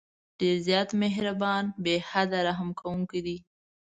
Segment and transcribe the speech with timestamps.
[0.39, 3.37] ډېر زیات مهربان، بې حده رحم كوونكى دى.